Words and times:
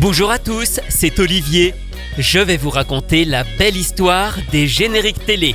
Bonjour 0.00 0.30
à 0.30 0.38
tous, 0.38 0.80
c'est 0.88 1.18
Olivier. 1.18 1.74
Je 2.16 2.38
vais 2.38 2.56
vous 2.56 2.70
raconter 2.70 3.26
la 3.26 3.44
belle 3.58 3.76
histoire 3.76 4.32
des 4.50 4.66
génériques 4.66 5.26
télé. 5.26 5.54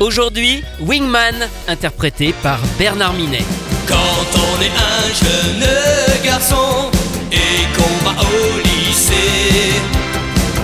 Aujourd'hui, 0.00 0.62
Wingman, 0.80 1.48
interprété 1.66 2.34
par 2.42 2.58
Bernard 2.78 3.14
Minet. 3.14 3.42
Quand 3.88 3.96
on 4.34 4.60
est 4.60 4.68
un 4.68 5.06
jeune 5.24 6.22
garçon 6.22 6.90
et 7.32 7.74
qu'on 7.74 8.04
va 8.04 8.20
au 8.20 8.58
lycée, 8.58 9.72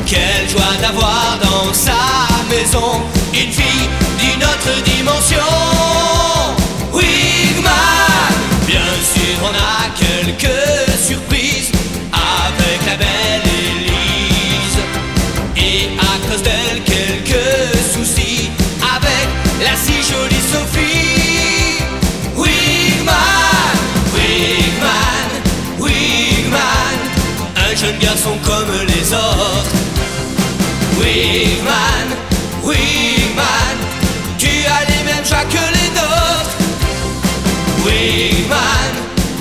quelle 0.04 0.50
joie 0.50 0.76
d'avoir 0.82 1.38
dans 1.42 1.72
sa 1.72 1.96
maison 2.50 3.00
une 3.32 3.50
fille 3.50 3.88
d'une 4.20 4.44
autre 4.44 4.82
dimension. 4.84 5.38
Wingman, 6.92 8.36
bien 8.66 8.92
sûr 9.02 9.38
on 9.42 9.54
a 9.54 9.88
quelques 9.96 11.00
surprises 11.00 11.45
comme 28.44 28.72
les 28.86 29.12
autres. 29.12 29.72
Wingman, 30.98 32.08
Wingman, 32.62 33.77
tu 34.39 34.47
as 34.47 34.84
les 34.91 35.05
mêmes 35.05 35.25
joies 35.25 35.44
que 35.50 35.64
les 35.77 35.91
nôtres. 35.98 36.56
Wingman, 37.84 38.92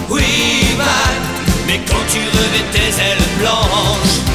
Wingman, 0.10 1.20
mais 1.68 1.80
quand 1.88 2.06
tu 2.12 2.20
revêts 2.38 2.70
tes 2.72 3.02
ailes 3.02 3.28
blanches. 3.40 4.35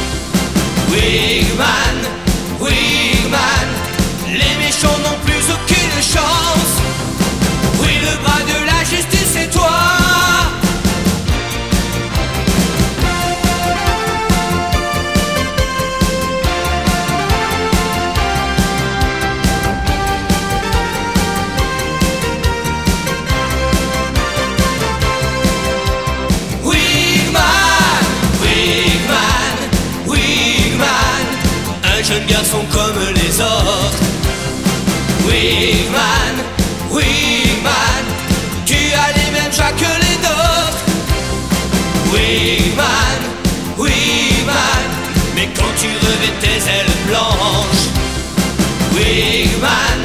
Jeune 32.11 32.27
garçon 32.27 32.65
comme 32.73 32.99
les 33.15 33.41
autres. 33.41 34.03
Wingman, 35.27 36.35
Wingman, 36.91 38.05
tu 38.67 38.75
as 38.75 39.13
les 39.17 39.31
mêmes 39.31 39.53
joies 39.53 39.75
que 39.79 39.93
les 40.05 40.17
nôtres. 40.27 40.85
Wingman, 42.13 43.21
Wingman, 43.79 44.89
mais 45.37 45.49
quand 45.55 45.73
tu 45.79 45.87
revêts 46.07 46.39
tes 46.41 46.61
ailes 46.77 46.97
blanches. 47.07 47.87
Wingman, 48.95 50.00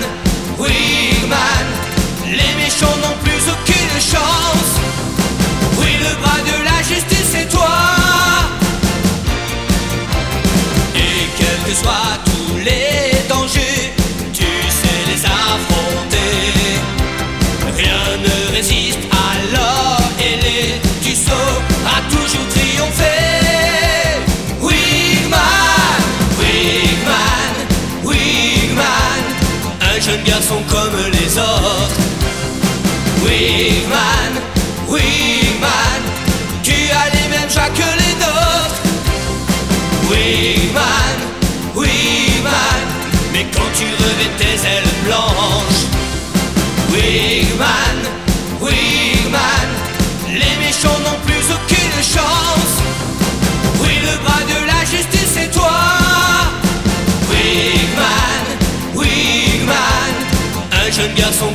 garçon 30.45 30.61
comme 30.69 31.11
les 31.11 31.37
autres. 31.37 31.95
Wingman, 33.23 34.33
Wingman, 34.87 36.01
tu 36.61 36.71
as 36.71 37.09
les 37.15 37.27
mêmes 37.29 37.49
joies 37.49 37.69
que 37.73 37.89
les 38.01 38.15
nôtres. 38.23 38.81
Wingman, 40.09 41.17
Wingman, 41.75 42.85
mais 43.33 43.45
quand 43.53 43.71
tu 43.75 43.85
revêts 43.85 44.35
tes 44.37 44.67
ailes 44.67 44.93
blanches. 45.05 45.83
Wingman, 46.91 47.97
Wingman, 48.61 49.69
les 50.27 50.65
méchants 50.65 50.99
n'ont 51.05 51.14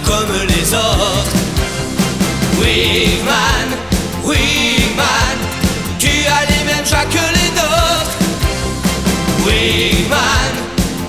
comme 0.04 0.32
les 0.48 0.74
autres. 0.74 1.34
Wingman, 2.60 3.68
Wingman, 4.24 5.38
tu 5.98 6.08
as 6.08 6.44
les 6.50 6.64
mêmes 6.64 6.86
joies 6.86 7.08
que 7.10 7.24
les 7.36 7.50
nôtres. 7.58 8.16
Wingman, 9.46 10.52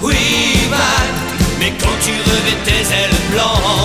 Wingman, 0.01 1.11
mais 1.59 1.73
quand 1.79 1.97
tu 2.01 2.11
revêts 2.29 2.61
tes 2.65 2.93
ailes 2.93 3.21
blanches. 3.31 3.80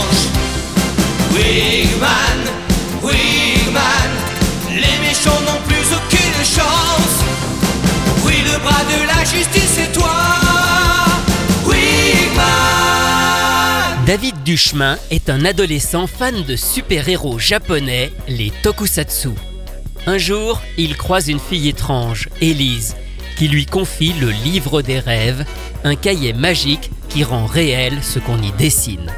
David 14.16 14.44
Duchemin 14.44 14.96
est 15.10 15.28
un 15.28 15.44
adolescent 15.44 16.06
fan 16.06 16.42
de 16.42 16.56
super-héros 16.56 17.38
japonais, 17.38 18.10
les 18.26 18.50
tokusatsu. 18.62 19.28
Un 20.06 20.16
jour, 20.16 20.62
il 20.78 20.96
croise 20.96 21.28
une 21.28 21.38
fille 21.38 21.68
étrange, 21.68 22.30
Elise, 22.40 22.96
qui 23.36 23.46
lui 23.46 23.66
confie 23.66 24.14
le 24.18 24.30
livre 24.30 24.80
des 24.80 25.00
rêves, 25.00 25.44
un 25.84 25.96
cahier 25.96 26.32
magique 26.32 26.90
qui 27.10 27.24
rend 27.24 27.44
réel 27.44 27.98
ce 28.00 28.18
qu'on 28.18 28.40
y 28.40 28.52
dessine. 28.52 29.12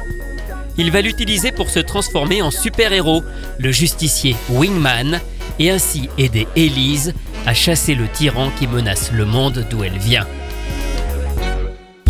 Il 0.77 0.91
va 0.91 0.99
l'utiliser 0.99 1.53
pour 1.53 1.69
se 1.69 1.79
transformer 1.79 2.41
en 2.41 2.51
super-héros, 2.51 3.23
le 3.57 3.71
justicier 3.71 4.35
Wingman, 4.49 5.21
et 5.59 5.71
ainsi 5.71 6.09
aider 6.17 6.45
Elise 6.57 7.13
à 7.45 7.53
chasser 7.53 7.95
le 7.95 8.09
tyran 8.09 8.51
qui 8.59 8.67
menace 8.67 9.13
le 9.13 9.23
monde 9.23 9.65
d'où 9.69 9.81
elle 9.81 9.97
vient. 9.97 10.27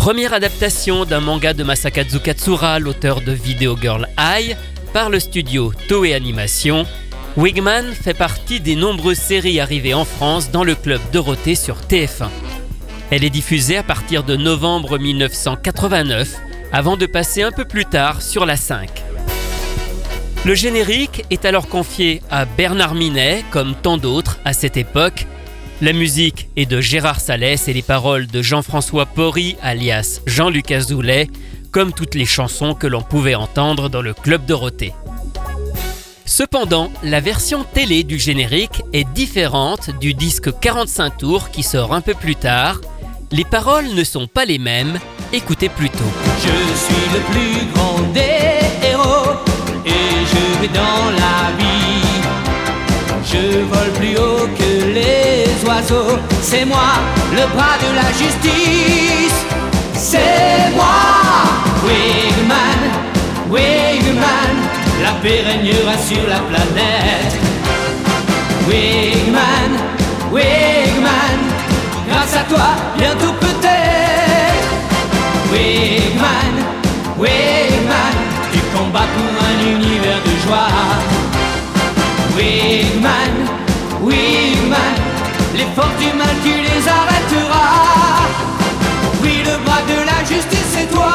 Première 0.00 0.32
adaptation 0.32 1.04
d'un 1.04 1.20
manga 1.20 1.52
de 1.52 1.62
Masakazu 1.62 2.20
Katsura, 2.20 2.78
l'auteur 2.78 3.20
de 3.20 3.32
Video 3.32 3.76
Girl 3.78 4.08
Eye, 4.16 4.56
par 4.94 5.10
le 5.10 5.20
studio 5.20 5.74
Toei 5.88 6.14
Animation, 6.14 6.86
Wigman 7.36 7.92
fait 7.92 8.14
partie 8.14 8.60
des 8.60 8.76
nombreuses 8.76 9.18
séries 9.18 9.60
arrivées 9.60 9.92
en 9.92 10.06
France 10.06 10.50
dans 10.50 10.64
le 10.64 10.74
club 10.74 11.02
Dorothée 11.12 11.54
sur 11.54 11.76
TF1. 11.80 12.30
Elle 13.10 13.24
est 13.24 13.30
diffusée 13.30 13.76
à 13.76 13.82
partir 13.82 14.22
de 14.22 14.36
novembre 14.36 14.98
1989, 14.98 16.34
avant 16.72 16.96
de 16.96 17.04
passer 17.04 17.42
un 17.42 17.52
peu 17.52 17.66
plus 17.66 17.84
tard 17.84 18.22
sur 18.22 18.46
la 18.46 18.56
5. 18.56 18.88
Le 20.46 20.54
générique 20.54 21.26
est 21.28 21.44
alors 21.44 21.68
confié 21.68 22.22
à 22.30 22.46
Bernard 22.46 22.94
Minet, 22.94 23.44
comme 23.50 23.74
tant 23.74 23.98
d'autres 23.98 24.38
à 24.46 24.54
cette 24.54 24.78
époque. 24.78 25.26
La 25.82 25.94
musique 25.94 26.50
est 26.56 26.66
de 26.66 26.82
Gérard 26.82 27.20
Salès 27.20 27.66
et 27.66 27.72
les 27.72 27.80
paroles 27.80 28.26
de 28.26 28.42
Jean-François 28.42 29.06
Porry, 29.06 29.56
alias 29.62 30.20
Jean-Luc 30.26 30.70
Azoulay, 30.72 31.28
comme 31.72 31.94
toutes 31.94 32.14
les 32.14 32.26
chansons 32.26 32.74
que 32.74 32.86
l'on 32.86 33.00
pouvait 33.00 33.34
entendre 33.34 33.88
dans 33.88 34.02
le 34.02 34.12
Club 34.12 34.44
Dorothée. 34.44 34.92
Cependant, 36.26 36.92
la 37.02 37.20
version 37.20 37.64
télé 37.64 38.04
du 38.04 38.18
générique 38.18 38.82
est 38.92 39.08
différente 39.14 39.88
du 40.00 40.12
disque 40.12 40.50
45 40.60 41.16
tours 41.16 41.50
qui 41.50 41.62
sort 41.62 41.94
un 41.94 42.02
peu 42.02 42.12
plus 42.12 42.36
tard. 42.36 42.82
Les 43.32 43.44
paroles 43.44 43.88
ne 43.94 44.04
sont 44.04 44.26
pas 44.26 44.44
les 44.44 44.58
mêmes, 44.58 44.98
écoutez 45.32 45.70
plutôt. 45.70 45.98
Je 46.42 46.76
suis 46.76 47.08
le 47.14 47.20
plus 47.32 47.72
grand 47.72 48.00
des 48.12 48.86
héros 48.86 49.32
et 49.86 50.26
je 50.26 50.60
vais 50.60 50.68
dans 50.74 51.10
la 51.18 51.39
c'est 56.42 56.64
moi, 56.64 56.92
le 57.32 57.46
bras 57.54 57.76
de 57.80 57.94
la 57.94 58.08
justice. 58.12 59.44
C'est 59.94 60.70
moi, 60.74 60.86
Wigman, 61.84 62.80
Wigman, 63.50 64.54
la 65.02 65.12
paix 65.22 65.42
régnera 65.46 65.96
sur 65.98 66.26
la 66.28 66.38
planète. 66.50 67.34
Wigman, 68.68 69.70
Wigman, 70.32 71.38
grâce 72.08 72.36
à 72.36 72.44
toi, 72.48 72.68
bientôt 72.96 73.34
peut-être. 73.40 74.70
Wigman, 75.52 76.54
Wigman, 77.18 78.16
tu 78.52 78.60
combats 78.76 79.08
pour 79.14 79.32
un 79.48 79.76
univers 79.76 80.22
de 80.24 80.46
joie. 80.46 80.68
Wigman, 82.36 83.34
Wigman 84.02 85.09
forces 85.74 85.96
du 85.98 86.16
mal 86.16 86.34
tu 86.42 86.50
les 86.50 86.88
arrêteras. 86.88 88.28
Oui, 89.22 89.42
le 89.44 89.64
bras 89.64 89.82
de 89.82 90.06
la 90.06 90.24
justice 90.24 90.70
c'est 90.74 90.90
toi. 90.90 91.12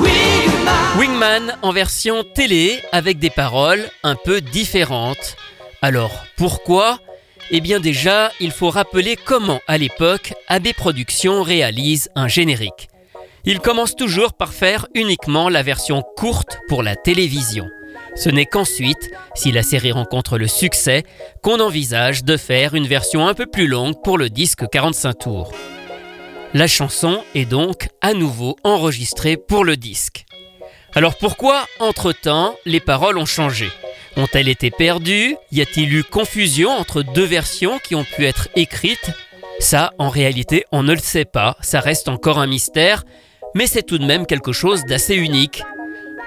Wingman. 0.00 0.98
Wingman 0.98 1.58
en 1.62 1.72
version 1.72 2.24
télé 2.34 2.80
avec 2.92 3.18
des 3.18 3.30
paroles 3.30 3.90
un 4.02 4.16
peu 4.16 4.40
différentes. 4.40 5.36
Alors, 5.82 6.24
pourquoi? 6.36 6.98
Eh 7.50 7.60
bien 7.60 7.80
déjà, 7.80 8.30
il 8.40 8.50
faut 8.50 8.70
rappeler 8.70 9.16
comment 9.16 9.60
à 9.66 9.78
l'époque 9.78 10.34
AB 10.48 10.68
Productions 10.76 11.42
réalise 11.42 12.10
un 12.14 12.28
générique. 12.28 12.88
Il 13.44 13.60
commence 13.60 13.96
toujours 13.96 14.34
par 14.34 14.52
faire 14.52 14.86
uniquement 14.94 15.48
la 15.48 15.62
version 15.62 16.02
courte 16.16 16.58
pour 16.68 16.82
la 16.82 16.96
télévision. 16.96 17.66
Ce 18.18 18.28
n'est 18.30 18.46
qu'ensuite, 18.46 19.10
si 19.36 19.52
la 19.52 19.62
série 19.62 19.92
rencontre 19.92 20.38
le 20.38 20.48
succès, 20.48 21.04
qu'on 21.40 21.60
envisage 21.60 22.24
de 22.24 22.36
faire 22.36 22.74
une 22.74 22.88
version 22.88 23.28
un 23.28 23.34
peu 23.34 23.46
plus 23.46 23.68
longue 23.68 24.02
pour 24.02 24.18
le 24.18 24.28
disque 24.28 24.68
45 24.68 25.12
tours. 25.14 25.52
La 26.52 26.66
chanson 26.66 27.22
est 27.36 27.44
donc 27.44 27.90
à 28.00 28.14
nouveau 28.14 28.56
enregistrée 28.64 29.36
pour 29.36 29.64
le 29.64 29.76
disque. 29.76 30.24
Alors 30.96 31.16
pourquoi, 31.16 31.64
entre-temps, 31.78 32.56
les 32.66 32.80
paroles 32.80 33.18
ont 33.18 33.26
changé? 33.26 33.68
Ont-elles 34.16 34.48
été 34.48 34.72
perdues? 34.72 35.36
Y 35.52 35.60
a-t-il 35.60 35.94
eu 35.94 36.02
confusion 36.02 36.70
entre 36.70 37.02
deux 37.02 37.24
versions 37.24 37.78
qui 37.78 37.94
ont 37.94 38.04
pu 38.04 38.24
être 38.24 38.48
écrites? 38.56 39.12
Ça, 39.60 39.92
en 39.98 40.08
réalité, 40.08 40.64
on 40.72 40.82
ne 40.82 40.92
le 40.92 40.98
sait 40.98 41.24
pas, 41.24 41.56
ça 41.60 41.78
reste 41.78 42.08
encore 42.08 42.40
un 42.40 42.48
mystère, 42.48 43.04
mais 43.54 43.68
c'est 43.68 43.84
tout 43.84 43.98
de 43.98 44.06
même 44.06 44.26
quelque 44.26 44.52
chose 44.52 44.84
d'assez 44.86 45.14
unique. 45.14 45.62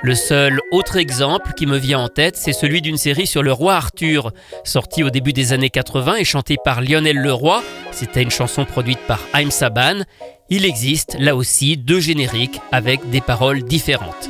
Le 0.04 0.16
seul 0.16 0.60
autre 0.72 0.98
exemple 0.98 1.54
qui 1.56 1.68
me 1.68 1.78
vient 1.78 2.00
en 2.00 2.08
tête, 2.08 2.36
c'est 2.36 2.54
celui 2.54 2.82
d'une 2.82 2.98
série 2.98 3.28
sur 3.28 3.44
le 3.44 3.54
roi 3.54 3.76
Arthur, 3.76 4.32
sortie 4.64 5.04
au 5.04 5.12
début 5.12 5.32
des 5.32 5.54
années 5.54 5.70
80 5.70 6.16
et 6.16 6.24
chantée 6.24 6.58
par 6.64 6.82
Lionel 6.82 7.18
Leroy. 7.18 7.62
C'était 7.92 8.24
une 8.24 8.32
chanson 8.32 8.66
produite 8.66 9.00
par 9.08 9.20
Haim 9.36 9.52
Saban. 9.52 10.02
Il 10.50 10.66
existe 10.66 11.18
là 11.20 11.36
aussi 11.36 11.78
deux 11.78 12.00
génériques 12.00 12.60
avec 12.72 13.12
des 13.12 13.22
paroles 13.22 13.62
différentes. 13.62 14.28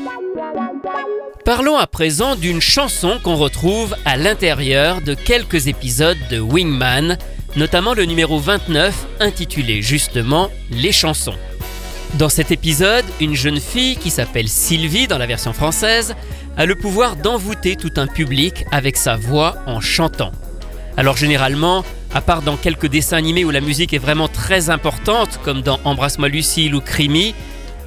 Parlons 1.45 1.77
à 1.77 1.87
présent 1.87 2.35
d'une 2.35 2.61
chanson 2.61 3.17
qu'on 3.23 3.37
retrouve 3.37 3.95
à 4.03 4.17
l'intérieur 4.17 5.01
de 5.01 5.13
quelques 5.13 5.67
épisodes 5.67 6.19
de 6.29 6.39
Wingman, 6.39 7.17
notamment 7.55 7.93
le 7.93 8.03
numéro 8.03 8.39
29 8.39 9.07
intitulé 9.21 9.81
justement 9.81 10.49
Les 10.69 10.91
chansons. 10.91 11.37
Dans 12.15 12.29
cet 12.29 12.51
épisode, 12.51 13.05
une 13.21 13.35
jeune 13.35 13.59
fille 13.59 13.95
qui 13.95 14.09
s'appelle 14.09 14.49
Sylvie 14.49 15.07
dans 15.07 15.17
la 15.17 15.27
version 15.27 15.53
française 15.53 16.13
a 16.57 16.65
le 16.65 16.75
pouvoir 16.75 17.15
d'envoûter 17.15 17.77
tout 17.77 17.93
un 17.95 18.07
public 18.07 18.65
avec 18.71 18.97
sa 18.97 19.15
voix 19.15 19.55
en 19.65 19.79
chantant. 19.79 20.31
Alors 20.97 21.15
généralement, 21.15 21.85
à 22.13 22.19
part 22.19 22.41
dans 22.41 22.57
quelques 22.57 22.87
dessins 22.87 23.15
animés 23.15 23.45
où 23.45 23.49
la 23.49 23.61
musique 23.61 23.93
est 23.93 23.97
vraiment 23.97 24.27
très 24.27 24.69
importante, 24.69 25.39
comme 25.43 25.61
dans 25.61 25.79
Embrasse-moi 25.85 26.27
Lucille 26.27 26.75
ou 26.75 26.81
Crimi, 26.81 27.33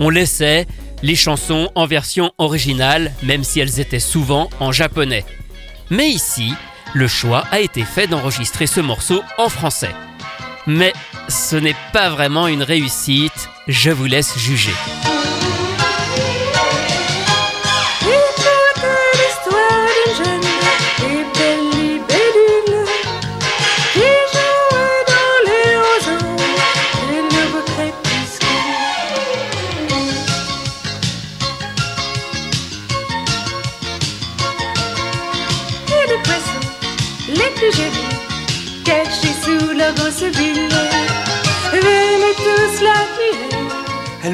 on 0.00 0.08
laissait 0.08 0.66
les 1.02 1.16
chansons 1.16 1.70
en 1.74 1.86
version 1.86 2.32
originale, 2.38 3.12
même 3.22 3.44
si 3.44 3.60
elles 3.60 3.78
étaient 3.78 4.00
souvent 4.00 4.48
en 4.58 4.72
japonais. 4.72 5.26
Mais 5.90 6.08
ici, 6.08 6.54
le 6.94 7.08
choix 7.08 7.44
a 7.50 7.60
été 7.60 7.82
fait 7.82 8.06
d'enregistrer 8.06 8.66
ce 8.66 8.80
morceau 8.80 9.22
en 9.36 9.50
français. 9.50 9.94
Mais 10.66 10.94
ce 11.28 11.56
n'est 11.56 11.76
pas 11.92 12.08
vraiment 12.08 12.48
une 12.48 12.62
réussite, 12.62 13.50
je 13.66 13.90
vous 13.90 14.04
laisse 14.04 14.38
juger. 14.38 14.72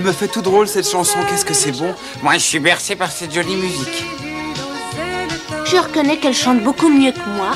Elle 0.00 0.06
me 0.06 0.12
fait 0.12 0.28
tout 0.28 0.40
drôle 0.40 0.66
cette 0.66 0.88
chanson, 0.88 1.18
qu'est-ce 1.28 1.44
que 1.44 1.52
c'est 1.52 1.72
bon. 1.72 1.94
Moi 2.22 2.32
je 2.32 2.38
suis 2.38 2.58
bercé 2.58 2.96
par 2.96 3.12
cette 3.12 3.34
jolie 3.34 3.54
musique. 3.54 4.06
Je 5.66 5.76
reconnais 5.76 6.16
qu'elle 6.16 6.32
chante 6.32 6.62
beaucoup 6.62 6.88
mieux 6.88 7.12
que 7.12 7.28
moi. 7.36 7.50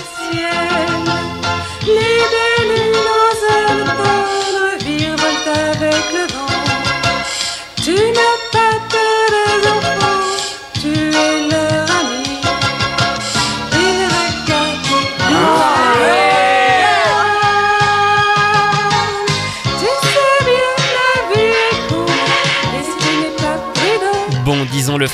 Les 1.86 1.94
bellules 1.96 2.94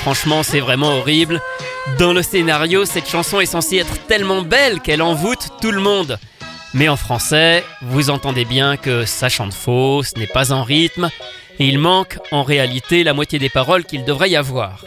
franchement, 0.00 0.42
c'est 0.42 0.60
vraiment 0.60 0.96
horrible. 0.96 1.40
Dans 1.98 2.12
le 2.12 2.22
scénario, 2.22 2.84
cette 2.84 3.08
chanson 3.08 3.40
est 3.40 3.46
censée 3.46 3.76
être 3.76 4.06
tellement 4.06 4.42
belle 4.42 4.80
qu'elle 4.80 5.02
envoûte 5.02 5.48
tout 5.60 5.70
le 5.70 5.80
monde. 5.80 6.18
Mais 6.72 6.88
en 6.88 6.96
français, 6.96 7.64
vous 7.82 8.10
entendez 8.10 8.44
bien 8.44 8.76
que 8.76 9.04
ça 9.04 9.28
chante 9.28 9.52
faux, 9.52 10.02
ce 10.02 10.18
n'est 10.18 10.26
pas 10.26 10.52
en 10.52 10.62
rythme, 10.62 11.10
et 11.58 11.66
il 11.66 11.78
manque 11.78 12.18
en 12.32 12.42
réalité 12.42 13.04
la 13.04 13.12
moitié 13.12 13.38
des 13.38 13.50
paroles 13.50 13.84
qu'il 13.84 14.04
devrait 14.04 14.30
y 14.30 14.36
avoir. 14.36 14.84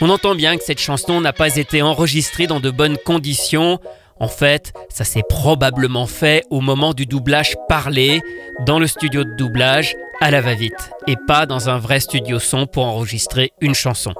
On 0.00 0.10
entend 0.10 0.34
bien 0.34 0.56
que 0.56 0.64
cette 0.64 0.80
chanson 0.80 1.20
n'a 1.20 1.32
pas 1.32 1.56
été 1.56 1.82
enregistrée 1.82 2.46
dans 2.46 2.60
de 2.60 2.70
bonnes 2.70 2.98
conditions. 2.98 3.80
En 4.20 4.28
fait, 4.28 4.72
ça 4.88 5.04
s'est 5.04 5.24
probablement 5.28 6.06
fait 6.06 6.44
au 6.50 6.60
moment 6.60 6.94
du 6.94 7.06
doublage 7.06 7.56
parlé, 7.68 8.20
dans 8.66 8.78
le 8.78 8.86
studio 8.86 9.24
de 9.24 9.34
doublage, 9.36 9.96
à 10.20 10.30
la 10.30 10.40
va-vite, 10.40 10.92
et 11.06 11.16
pas 11.26 11.46
dans 11.46 11.68
un 11.68 11.78
vrai 11.78 12.00
studio 12.00 12.38
son 12.38 12.66
pour 12.66 12.84
enregistrer 12.84 13.52
une 13.60 13.74
chanson. 13.74 14.14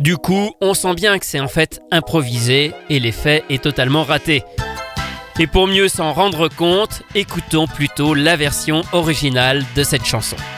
Du 0.00 0.16
coup, 0.16 0.52
on 0.60 0.74
sent 0.74 0.94
bien 0.94 1.18
que 1.18 1.26
c'est 1.26 1.40
en 1.40 1.48
fait 1.48 1.80
improvisé 1.90 2.72
et 2.88 2.98
l'effet 2.98 3.44
est 3.50 3.62
totalement 3.62 4.04
raté. 4.04 4.42
Et 5.38 5.46
pour 5.46 5.66
mieux 5.66 5.88
s'en 5.88 6.12
rendre 6.12 6.48
compte, 6.48 7.02
écoutons 7.14 7.66
plutôt 7.66 8.14
la 8.14 8.36
version 8.36 8.82
originale 8.92 9.64
de 9.74 9.82
cette 9.82 10.06
chanson.「 10.06 10.55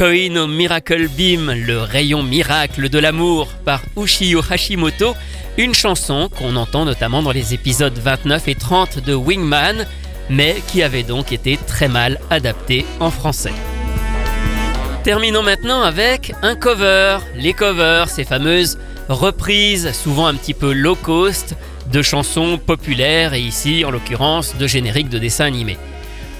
Koino 0.00 0.46
Miracle 0.46 1.08
Beam, 1.08 1.52
le 1.52 1.82
rayon 1.82 2.22
miracle 2.22 2.88
de 2.88 2.98
l'amour, 2.98 3.48
par 3.66 3.82
Ushio 3.98 4.40
Hashimoto, 4.40 5.14
une 5.58 5.74
chanson 5.74 6.30
qu'on 6.38 6.56
entend 6.56 6.86
notamment 6.86 7.22
dans 7.22 7.32
les 7.32 7.52
épisodes 7.52 7.98
29 7.98 8.48
et 8.48 8.54
30 8.54 9.04
de 9.04 9.12
Wingman, 9.12 9.86
mais 10.30 10.56
qui 10.68 10.82
avait 10.82 11.02
donc 11.02 11.32
été 11.32 11.58
très 11.66 11.88
mal 11.88 12.18
adaptée 12.30 12.86
en 12.98 13.10
français. 13.10 13.52
Terminons 15.04 15.42
maintenant 15.42 15.82
avec 15.82 16.32
un 16.40 16.54
cover. 16.54 17.18
Les 17.36 17.52
covers, 17.52 18.08
ces 18.08 18.24
fameuses 18.24 18.78
reprises, 19.10 19.92
souvent 19.92 20.28
un 20.28 20.34
petit 20.34 20.54
peu 20.54 20.72
low 20.72 20.94
cost, 20.94 21.56
de 21.92 22.00
chansons 22.00 22.56
populaires 22.56 23.34
et 23.34 23.40
ici, 23.42 23.84
en 23.84 23.90
l'occurrence, 23.90 24.56
de 24.56 24.66
génériques 24.66 25.10
de 25.10 25.18
dessins 25.18 25.44
animés. 25.44 25.76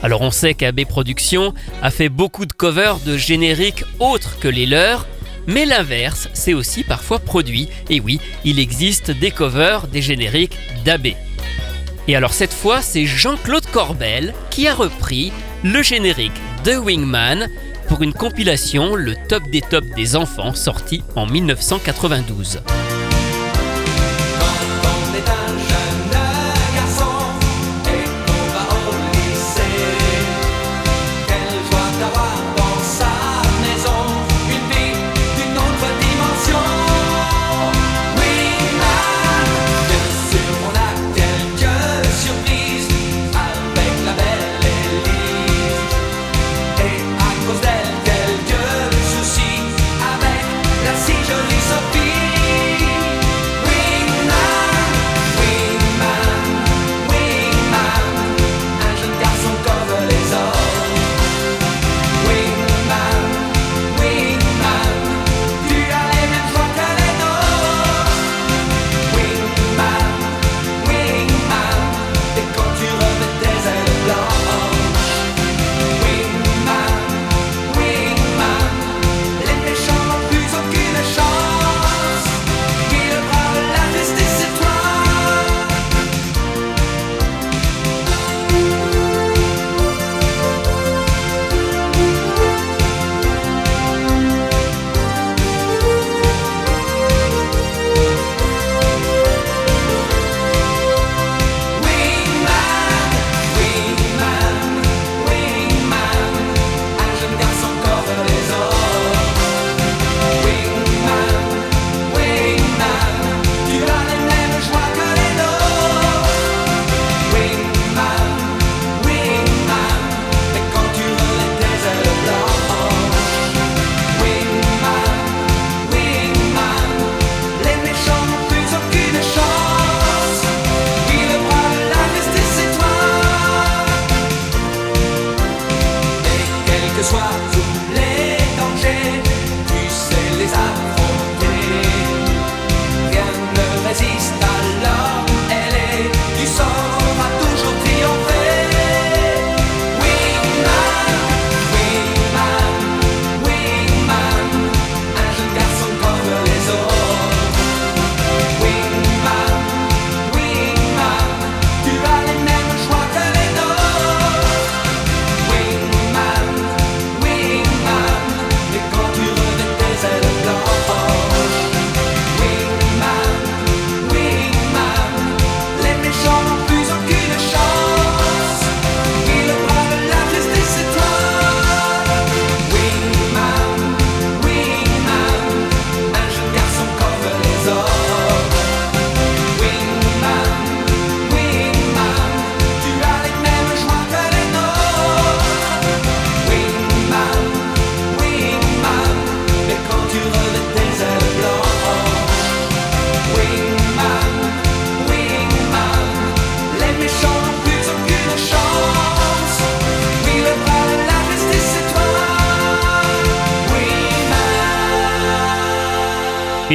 Alors 0.02 0.22
on 0.22 0.30
sait 0.30 0.54
qu'AB 0.54 0.84
Productions 0.86 1.54
a 1.82 1.90
fait 1.90 2.08
beaucoup 2.08 2.46
de 2.46 2.52
covers 2.52 2.98
de 3.00 3.16
génériques 3.16 3.84
autres 3.98 4.38
que 4.38 4.48
les 4.48 4.66
leurs, 4.66 5.06
mais 5.46 5.66
l'inverse 5.66 6.28
s'est 6.32 6.54
aussi 6.54 6.84
parfois 6.84 7.18
produit. 7.18 7.68
Et 7.90 8.00
oui, 8.00 8.20
il 8.44 8.58
existe 8.58 9.10
des 9.10 9.30
covers 9.30 9.86
des 9.88 10.02
génériques 10.02 10.58
d'AB. 10.84 11.08
Et 12.08 12.16
alors 12.16 12.32
cette 12.32 12.52
fois, 12.52 12.80
c'est 12.80 13.06
Jean-Claude 13.06 13.66
Corbel 13.66 14.34
qui 14.50 14.66
a 14.66 14.74
repris 14.74 15.32
le 15.62 15.82
générique 15.82 16.32
de 16.64 16.76
Wingman 16.76 17.48
pour 17.88 18.02
une 18.02 18.14
compilation 18.14 18.94
Le 18.94 19.14
Top 19.28 19.42
des 19.50 19.60
Tops 19.60 19.94
des 19.94 20.16
enfants 20.16 20.54
sorti 20.54 21.02
en 21.14 21.26
1992. 21.26 22.60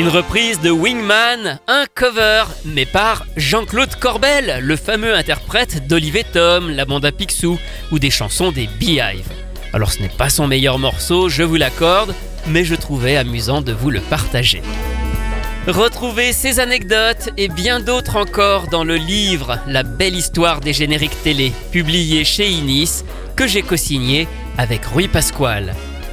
Une 0.06 0.12
reprise 0.12 0.62
de 0.62 0.70
Wingman, 0.70 1.58
un 1.68 1.86
cover, 1.96 2.44
mais 2.64 2.86
par 2.86 3.26
Jean-Claude 3.38 3.96
Corbel, 3.96 4.60
le 4.62 4.76
fameux 4.76 5.16
interprète 5.16 5.88
d'Olivier 5.88 6.24
Tom, 6.32 6.70
la 6.70 6.86
bande 6.86 7.06
à 7.06 7.12
Picsou 7.12 7.58
ou 7.92 7.98
des 7.98 8.12
chansons 8.12 8.52
des 8.52 8.70
Beehive. 8.80 9.28
Alors 9.74 9.92
ce 9.92 10.04
n'est 10.04 10.10
pas 10.10 10.30
son 10.30 10.46
meilleur 10.46 10.78
morceau, 10.78 11.28
je 11.28 11.42
vous 11.42 11.56
l'accorde, 11.56 12.14
mais 12.46 12.64
je 12.64 12.76
trouvais 12.76 13.18
amusant 13.18 13.62
de 13.62 13.74
vous 13.74 13.90
le 13.90 14.00
partager. 14.00 14.62
Retrouvez 15.66 16.34
ces 16.34 16.60
anecdotes 16.60 17.32
et 17.36 17.48
bien 17.48 17.80
d'autres 17.80 18.18
encore 18.18 18.68
dans 18.68 18.84
le 18.84 18.98
livre 18.98 19.58
La 19.66 19.82
belle 19.82 20.16
histoire 20.16 20.60
des 20.60 20.74
génériques 20.74 21.24
télé, 21.24 21.52
publié 21.72 22.26
chez 22.26 22.48
Inis, 22.48 23.04
que 23.36 23.48
j'ai 23.48 23.64
co-signé 23.64 24.28
avec 24.60 24.86
Rui 24.86 25.08
Pasquale. 25.08 25.74